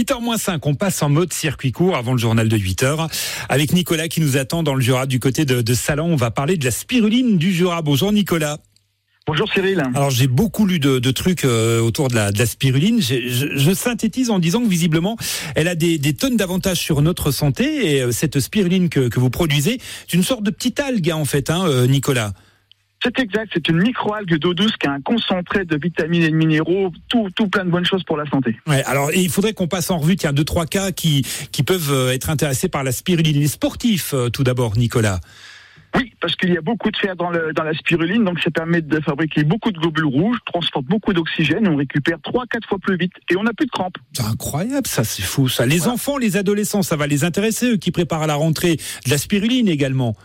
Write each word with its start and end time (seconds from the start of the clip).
8h-5, 0.00 0.60
on 0.62 0.74
passe 0.74 1.02
en 1.02 1.10
mode 1.10 1.30
circuit 1.30 1.72
court 1.72 1.94
avant 1.94 2.12
le 2.12 2.18
journal 2.18 2.48
de 2.48 2.56
8h. 2.56 3.10
Avec 3.50 3.72
Nicolas 3.74 4.08
qui 4.08 4.22
nous 4.22 4.38
attend 4.38 4.62
dans 4.62 4.74
le 4.74 4.80
Jura 4.80 5.04
du 5.04 5.20
côté 5.20 5.44
de, 5.44 5.60
de 5.60 5.74
Salon. 5.74 6.06
On 6.06 6.16
va 6.16 6.30
parler 6.30 6.56
de 6.56 6.64
la 6.64 6.70
spiruline 6.70 7.36
du 7.36 7.52
Jura. 7.52 7.82
Bonjour 7.82 8.10
Nicolas. 8.10 8.56
Bonjour 9.26 9.46
Cyril. 9.52 9.82
Alors 9.94 10.08
j'ai 10.08 10.26
beaucoup 10.26 10.64
lu 10.64 10.78
de, 10.78 10.98
de 10.98 11.10
trucs 11.10 11.44
euh, 11.44 11.80
autour 11.80 12.08
de 12.08 12.14
la, 12.14 12.32
de 12.32 12.38
la 12.38 12.46
spiruline. 12.46 13.02
Je, 13.02 13.28
je, 13.28 13.58
je, 13.58 13.72
synthétise 13.74 14.30
en 14.30 14.38
disant 14.38 14.62
que 14.62 14.68
visiblement, 14.68 15.18
elle 15.54 15.68
a 15.68 15.74
des, 15.74 15.98
des 15.98 16.14
tonnes 16.14 16.38
d'avantages 16.38 16.78
sur 16.78 17.02
notre 17.02 17.30
santé. 17.30 17.94
Et 17.94 18.00
euh, 18.00 18.10
cette 18.10 18.40
spiruline 18.40 18.88
que, 18.88 19.08
que, 19.08 19.20
vous 19.20 19.28
produisez, 19.28 19.80
c'est 20.08 20.16
une 20.16 20.24
sorte 20.24 20.42
de 20.44 20.50
petite 20.50 20.80
algue 20.80 21.10
hein, 21.10 21.16
en 21.16 21.26
fait, 21.26 21.50
hein, 21.50 21.66
euh, 21.66 21.86
Nicolas. 21.86 22.32
C'est 23.02 23.18
exact, 23.18 23.50
c'est 23.54 23.66
une 23.68 23.78
microalgue 23.78 24.36
d'eau 24.36 24.52
douce 24.52 24.76
qui 24.76 24.86
a 24.86 24.92
un 24.92 25.00
concentré 25.00 25.64
de 25.64 25.78
vitamines 25.80 26.22
et 26.22 26.30
de 26.30 26.36
minéraux, 26.36 26.92
tout, 27.08 27.30
tout 27.34 27.48
plein 27.48 27.64
de 27.64 27.70
bonnes 27.70 27.86
choses 27.86 28.04
pour 28.04 28.18
la 28.18 28.26
santé. 28.26 28.56
Ouais, 28.66 28.84
alors 28.84 29.10
il 29.12 29.30
faudrait 29.30 29.54
qu'on 29.54 29.68
passe 29.68 29.90
en 29.90 29.98
revue, 29.98 30.16
tiens, 30.16 30.34
deux, 30.34 30.44
trois 30.44 30.66
cas 30.66 30.92
qui, 30.92 31.24
qui 31.50 31.62
peuvent 31.62 31.90
euh, 31.90 32.12
être 32.12 32.28
intéressés 32.28 32.68
par 32.68 32.84
la 32.84 32.92
spiruline. 32.92 33.40
Les 33.40 33.48
sportifs, 33.48 34.12
euh, 34.12 34.28
tout 34.28 34.44
d'abord, 34.44 34.76
Nicolas. 34.76 35.20
Oui, 35.96 36.12
parce 36.20 36.36
qu'il 36.36 36.52
y 36.52 36.56
a 36.56 36.60
beaucoup 36.60 36.90
de 36.90 36.96
fer 36.96 37.16
dans, 37.16 37.30
le, 37.30 37.52
dans 37.52 37.64
la 37.64 37.72
spiruline, 37.72 38.22
donc 38.22 38.38
ça 38.40 38.50
permet 38.50 38.80
de 38.80 39.00
fabriquer 39.00 39.42
beaucoup 39.42 39.72
de 39.72 39.78
globules 39.78 40.04
rouges, 40.04 40.38
transporte 40.46 40.84
beaucoup 40.84 41.12
d'oxygène, 41.12 41.66
on 41.66 41.76
récupère 41.76 42.18
3-4 42.18 42.68
fois 42.68 42.78
plus 42.78 42.96
vite 42.96 43.12
et 43.30 43.36
on 43.36 43.42
n'a 43.42 43.52
plus 43.52 43.66
de 43.66 43.72
crampes. 43.72 43.96
C'est 44.12 44.24
incroyable, 44.24 44.86
ça, 44.86 45.02
c'est 45.02 45.22
fou, 45.22 45.48
ça. 45.48 45.66
Les 45.66 45.78
voilà. 45.78 45.94
enfants, 45.94 46.16
les 46.16 46.36
adolescents, 46.36 46.82
ça 46.82 46.96
va 46.96 47.06
les 47.06 47.24
intéresser, 47.24 47.72
eux 47.72 47.76
qui 47.76 47.90
préparent 47.90 48.22
à 48.22 48.28
la 48.28 48.36
rentrée 48.36 48.76
de 48.76 49.10
la 49.10 49.18
spiruline 49.18 49.68
également. 49.68 50.16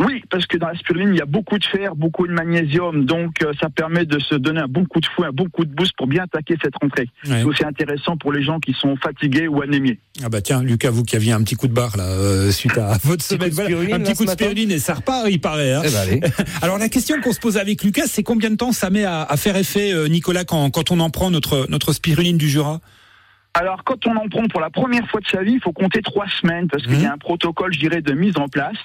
Oui, 0.00 0.22
parce 0.30 0.46
que 0.46 0.56
dans 0.56 0.68
la 0.68 0.74
spiruline, 0.76 1.10
il 1.10 1.18
y 1.18 1.20
a 1.20 1.26
beaucoup 1.26 1.58
de 1.58 1.64
fer, 1.66 1.94
beaucoup 1.94 2.26
de 2.26 2.32
magnésium, 2.32 3.04
donc 3.04 3.42
euh, 3.42 3.52
ça 3.60 3.68
permet 3.68 4.06
de 4.06 4.18
se 4.18 4.34
donner 4.34 4.60
un 4.60 4.66
bon 4.66 4.86
coup 4.86 4.98
de 4.98 5.06
fouet, 5.06 5.26
un 5.26 5.32
bon 5.32 5.46
coup 5.50 5.66
de 5.66 5.74
boost 5.74 5.92
pour 5.94 6.06
bien 6.06 6.22
attaquer 6.22 6.56
cette 6.62 6.74
rentrée. 6.80 7.06
Ouais. 7.26 7.40
C'est 7.40 7.44
aussi 7.44 7.64
intéressant 7.66 8.16
pour 8.16 8.32
les 8.32 8.42
gens 8.42 8.60
qui 8.60 8.72
sont 8.72 8.96
fatigués 8.96 9.46
ou 9.46 9.60
anémiés. 9.60 9.98
Ah 10.24 10.30
bah 10.30 10.40
tiens, 10.40 10.62
Lucas, 10.62 10.90
vous 10.90 11.02
qui 11.02 11.16
aviez 11.16 11.32
un 11.32 11.42
petit 11.42 11.54
coup 11.54 11.68
de 11.68 11.74
barre 11.74 11.98
là 11.98 12.04
euh, 12.04 12.50
suite 12.50 12.78
à 12.78 12.96
votre 13.04 13.22
semaine, 13.22 13.50
voilà, 13.50 13.96
un 13.96 14.00
petit 14.00 14.14
coup 14.14 14.24
de 14.24 14.30
spiruline 14.30 14.70
et 14.70 14.78
ça 14.78 14.94
repart, 14.94 15.26
il 15.28 15.40
paraît. 15.40 15.74
Hein. 15.74 15.82
Eh 15.84 15.90
ben, 15.90 16.32
Alors 16.62 16.78
la 16.78 16.88
question 16.88 17.20
qu'on 17.20 17.32
se 17.32 17.40
pose 17.40 17.58
avec 17.58 17.84
Lucas, 17.84 18.06
c'est 18.06 18.22
combien 18.22 18.48
de 18.48 18.56
temps 18.56 18.72
ça 18.72 18.88
met 18.88 19.04
à, 19.04 19.22
à 19.22 19.36
faire 19.36 19.56
effet, 19.56 19.92
euh, 19.92 20.08
Nicolas, 20.08 20.44
quand, 20.44 20.70
quand 20.70 20.90
on 20.90 21.00
en 21.00 21.10
prend 21.10 21.30
notre 21.30 21.66
notre 21.68 21.92
spiruline 21.92 22.38
du 22.38 22.48
Jura? 22.48 22.80
Alors, 23.52 23.82
quand 23.84 24.06
on 24.06 24.16
en 24.16 24.28
prend 24.28 24.46
pour 24.46 24.60
la 24.60 24.70
première 24.70 25.06
fois 25.08 25.20
de 25.20 25.26
sa 25.26 25.42
vie, 25.42 25.54
il 25.54 25.60
faut 25.60 25.72
compter 25.72 26.00
trois 26.02 26.26
semaines 26.40 26.68
parce 26.68 26.84
qu'il 26.84 26.98
mmh. 26.98 27.02
y 27.02 27.06
a 27.06 27.12
un 27.12 27.18
protocole, 27.18 27.74
je 27.74 27.80
dirais, 27.80 28.00
de 28.00 28.12
mise 28.12 28.36
en 28.38 28.48
place. 28.48 28.78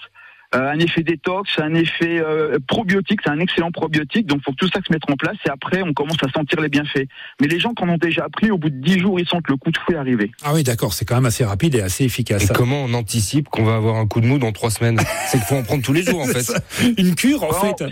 Euh, 0.55 0.71
un 0.71 0.79
effet 0.79 1.03
détox, 1.03 1.49
un 1.59 1.73
effet 1.73 2.19
euh, 2.19 2.57
probiotique, 2.67 3.19
c'est 3.23 3.31
un 3.31 3.39
excellent 3.39 3.71
probiotique, 3.71 4.25
donc 4.25 4.41
faut 4.43 4.51
que 4.51 4.57
tout 4.57 4.69
ça 4.73 4.79
se 4.85 4.91
mette 4.91 5.01
en 5.09 5.15
place 5.15 5.35
et 5.45 5.49
après 5.49 5.81
on 5.81 5.93
commence 5.93 6.17
à 6.23 6.29
sentir 6.29 6.61
les 6.61 6.69
bienfaits. 6.69 7.07
Mais 7.41 7.47
les 7.47 7.59
gens 7.59 7.73
qui 7.73 7.83
en 7.83 7.89
ont 7.89 7.97
déjà 7.97 8.27
pris, 8.29 8.51
au 8.51 8.57
bout 8.57 8.69
de 8.69 8.77
10 8.77 8.99
jours, 8.99 9.19
ils 9.19 9.27
sentent 9.27 9.49
le 9.49 9.57
coup 9.57 9.71
de 9.71 9.77
fouet 9.77 9.95
arriver. 9.95 10.31
Ah 10.43 10.53
oui, 10.53 10.63
d'accord, 10.63 10.93
c'est 10.93 11.03
quand 11.03 11.15
même 11.15 11.25
assez 11.25 11.43
rapide 11.43 11.75
et 11.75 11.81
assez 11.81 12.05
efficace. 12.05 12.49
Et 12.49 12.53
comment 12.53 12.83
on 12.85 12.93
anticipe 12.93 13.49
qu'on 13.49 13.65
va 13.65 13.75
avoir 13.75 13.97
un 13.97 14.07
coup 14.07 14.21
de 14.21 14.27
mou 14.27 14.37
dans 14.37 14.51
trois 14.51 14.69
semaines? 14.69 14.99
C'est 15.27 15.39
qu'il 15.39 15.47
faut 15.47 15.55
en 15.55 15.63
prendre 15.63 15.83
tous 15.83 15.93
les 15.93 16.03
jours 16.03 16.21
en 16.21 16.27
fait. 16.27 16.53
Une 16.97 17.15
cure 17.15 17.43
en 17.43 17.49
Alors, 17.49 17.77
fait 17.77 17.85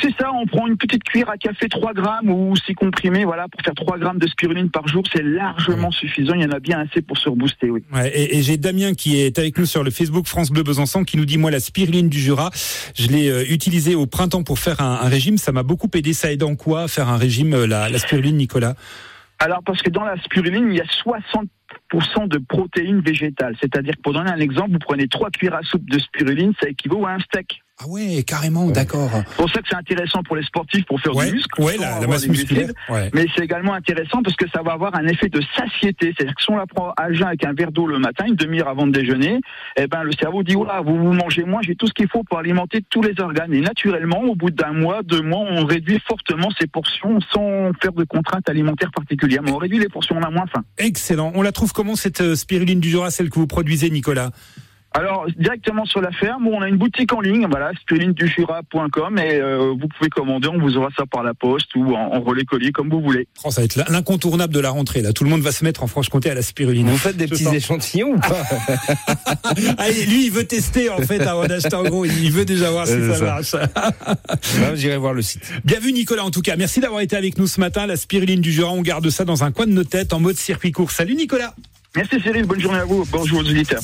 C'est 0.00 0.14
ça, 0.16 0.32
on 0.32 0.46
prend 0.46 0.66
une 0.66 0.76
petite 0.76 1.02
cuillère 1.04 1.30
à 1.30 1.36
café 1.36 1.68
3 1.68 1.92
grammes 1.92 2.30
ou 2.30 2.54
6 2.56 2.74
comprimés, 2.74 3.24
voilà, 3.24 3.46
pour 3.48 3.60
faire 3.62 3.74
3 3.74 3.98
grammes 3.98 4.18
de 4.18 4.26
spiruline 4.28 4.70
par 4.70 4.86
jour, 4.88 5.02
c'est 5.12 5.22
largement 5.22 5.88
ouais. 5.88 5.94
suffisant, 5.94 6.34
il 6.34 6.42
y 6.42 6.44
en 6.46 6.50
a 6.50 6.60
bien 6.60 6.78
assez 6.78 7.02
pour 7.02 7.18
se 7.18 7.28
rebooster, 7.28 7.70
oui. 7.70 7.82
Ouais, 7.92 8.08
et, 8.08 8.38
et 8.38 8.42
j'ai 8.42 8.56
Damien 8.56 8.94
qui 8.94 9.20
est 9.20 9.38
avec 9.38 9.58
nous 9.58 9.66
sur 9.66 9.82
le 9.82 9.90
Facebook 9.90 10.26
France 10.26 10.50
Bleu 10.50 10.62
Besançon 10.62 11.04
qui 11.04 11.16
nous 11.16 11.24
dit, 11.24 11.38
moi 11.38 11.50
la 11.50 11.60
spiruline 11.60 12.05
du 12.08 12.18
Jura, 12.18 12.50
je 12.94 13.08
l'ai 13.08 13.28
euh, 13.28 13.44
utilisé 13.50 13.94
au 13.94 14.06
printemps 14.06 14.42
pour 14.42 14.58
faire 14.58 14.80
un, 14.80 15.08
régime. 15.08 15.38
Ça 15.38 15.52
m'a 15.52 15.62
beaucoup 15.62 15.88
aidé. 15.94 16.12
Ça 16.12 16.32
aide 16.32 16.42
en 16.42 16.56
quoi 16.56 16.88
faire 16.88 17.08
un 17.08 17.16
régime, 17.16 17.54
euh, 17.54 17.66
la, 17.66 17.88
la 17.88 17.98
spiruline, 17.98 18.36
Nicolas? 18.36 18.74
Alors, 19.38 19.62
parce 19.64 19.82
que 19.82 19.90
dans 19.90 20.04
la 20.04 20.16
spiruline, 20.22 20.68
il 20.70 20.76
y 20.76 20.80
a 20.80 20.84
60% 20.84 22.28
de 22.28 22.38
protéines 22.38 23.00
végétales. 23.00 23.54
C'est-à-dire 23.60 23.94
que 23.96 24.02
pour 24.02 24.14
donner 24.14 24.30
un 24.30 24.40
exemple, 24.40 24.72
vous 24.72 24.78
prenez 24.78 25.08
3 25.08 25.30
cuillères 25.30 25.56
à 25.56 25.62
soupe 25.62 25.88
de 25.88 25.98
spiruline, 25.98 26.52
ça 26.60 26.68
équivaut 26.68 27.04
à 27.06 27.12
un 27.12 27.18
steak. 27.20 27.62
Ah 27.78 27.86
ouais, 27.88 28.22
carrément, 28.22 28.70
d'accord. 28.70 29.10
C'est 29.12 29.36
pour 29.36 29.50
ça 29.50 29.60
que 29.60 29.68
c'est 29.68 29.76
intéressant 29.76 30.22
pour 30.22 30.36
les 30.36 30.42
sportifs 30.44 30.86
pour 30.86 30.98
faire 30.98 31.14
ouais, 31.14 31.26
du 31.26 31.34
muscle. 31.34 31.60
Ouais, 31.60 31.76
la, 31.76 32.00
la 32.00 32.06
masse 32.06 32.26
musculaire. 32.26 32.70
Mais 33.12 33.26
c'est 33.36 33.44
également 33.44 33.74
intéressant 33.74 34.22
parce 34.22 34.34
que 34.34 34.48
ça 34.48 34.62
va 34.62 34.72
avoir 34.72 34.94
un 34.96 35.06
effet 35.06 35.28
de 35.28 35.42
satiété. 35.54 36.14
C'est-à-dire 36.16 36.34
que 36.34 36.42
si 36.42 36.50
on 36.50 36.56
la 36.56 36.66
prend 36.66 36.94
à 36.96 37.12
jeun 37.12 37.26
avec 37.26 37.44
un 37.44 37.52
verre 37.52 37.72
d'eau 37.72 37.86
le 37.86 37.98
matin, 37.98 38.24
une 38.26 38.34
demi-heure 38.34 38.68
avant 38.68 38.86
de 38.86 38.92
déjeuner, 38.92 39.40
eh 39.76 39.86
ben 39.88 40.04
le 40.04 40.12
cerveau 40.12 40.42
dit 40.42 40.54
voilà, 40.54 40.80
vous 40.80 40.96
vous 40.96 41.12
mangez 41.12 41.44
moins, 41.44 41.60
j'ai 41.60 41.74
tout 41.74 41.86
ce 41.86 41.92
qu'il 41.92 42.08
faut 42.08 42.24
pour 42.24 42.38
alimenter 42.38 42.82
tous 42.88 43.02
les 43.02 43.20
organes. 43.20 43.52
Et 43.52 43.60
naturellement, 43.60 44.22
au 44.22 44.34
bout 44.34 44.50
d'un 44.50 44.72
mois, 44.72 45.02
deux 45.02 45.20
mois, 45.20 45.44
on 45.46 45.66
réduit 45.66 46.00
fortement 46.08 46.48
ces 46.58 46.66
portions 46.66 47.20
sans 47.30 47.72
faire 47.82 47.92
de 47.92 48.04
contraintes 48.04 48.48
alimentaires 48.48 48.90
particulières. 48.90 49.42
Mais 49.42 49.50
on 49.50 49.58
réduit 49.58 49.80
les 49.80 49.90
portions, 49.90 50.16
on 50.18 50.22
a 50.22 50.30
moins 50.30 50.46
faim. 50.46 50.64
Excellent. 50.78 51.30
On 51.34 51.42
la 51.42 51.52
trouve 51.52 51.74
comment 51.74 51.94
cette 51.94 52.22
euh, 52.22 52.36
spiruline 52.36 52.80
du 52.80 52.88
Jura, 52.88 53.10
celle 53.10 53.28
que 53.28 53.38
vous 53.38 53.46
produisez, 53.46 53.90
Nicolas? 53.90 54.30
Alors 54.96 55.26
directement 55.36 55.84
sur 55.84 56.00
la 56.00 56.10
ferme, 56.10 56.48
on 56.48 56.62
a 56.62 56.68
une 56.68 56.78
boutique 56.78 57.12
en 57.12 57.20
ligne, 57.20 57.46
voilà, 57.50 57.70
spirulinedujura.com 57.82 59.18
et 59.18 59.34
euh, 59.34 59.74
vous 59.78 59.88
pouvez 59.88 60.08
commander, 60.08 60.48
on 60.48 60.58
vous 60.58 60.78
aura 60.78 60.88
ça 60.96 61.04
par 61.04 61.22
la 61.22 61.34
poste 61.34 61.74
ou 61.76 61.94
en, 61.94 62.14
en 62.14 62.20
relais 62.22 62.44
colis 62.44 62.72
comme 62.72 62.88
vous 62.88 63.02
voulez. 63.02 63.28
Oh, 63.44 63.50
ça 63.50 63.60
va 63.60 63.66
être 63.66 63.76
l'incontournable 63.90 64.54
de 64.54 64.60
la 64.60 64.70
rentrée 64.70 65.02
là. 65.02 65.12
Tout 65.12 65.24
le 65.24 65.30
monde 65.30 65.42
va 65.42 65.52
se 65.52 65.64
mettre 65.64 65.82
en 65.82 65.86
Franche-Comté 65.86 66.30
à 66.30 66.34
la 66.34 66.40
spiruline. 66.40 66.88
Vous 66.88 66.96
faites 66.96 67.18
des 67.18 67.26
petits 67.26 67.54
échantillons 67.54 68.14
ou 68.14 68.20
pas 68.20 68.42
Allez, 69.76 70.06
lui 70.06 70.26
il 70.26 70.32
veut 70.32 70.46
tester 70.46 70.88
en 70.88 71.02
fait 71.02 71.20
avant 71.20 71.46
d'acheter 71.46 71.76
en 71.76 71.84
gros, 71.84 72.06
il 72.06 72.32
veut 72.32 72.46
déjà 72.46 72.70
voir 72.70 72.86
si 72.86 72.94
ça, 72.94 73.16
ça, 73.16 73.24
marche. 73.24 73.56
J'irai 74.76 74.96
voir 74.96 75.12
le 75.12 75.20
site. 75.20 75.42
Bien 75.64 75.78
vu 75.78 75.92
Nicolas 75.92 76.24
en 76.24 76.30
tout 76.30 76.40
cas. 76.40 76.56
Merci 76.56 76.80
d'avoir 76.80 77.02
été 77.02 77.16
avec 77.16 77.36
nous 77.36 77.46
ce 77.46 77.60
matin. 77.60 77.84
La 77.84 77.98
spiruline 77.98 78.40
du 78.40 78.50
Jura, 78.50 78.72
on 78.72 78.80
garde 78.80 79.10
ça 79.10 79.26
dans 79.26 79.44
un 79.44 79.52
coin 79.52 79.66
de 79.66 79.72
nos 79.72 79.84
têtes 79.84 80.14
en 80.14 80.20
mode 80.20 80.36
circuit 80.36 80.72
court. 80.72 80.90
Salut 80.90 81.16
Nicolas. 81.16 81.54
Merci 81.96 82.20
Cyril, 82.20 82.44
bonne 82.44 82.60
journée 82.60 82.78
à 82.78 82.84
vous, 82.84 83.06
bonjour 83.10 83.38
aux 83.38 83.48
auditeurs. 83.48 83.74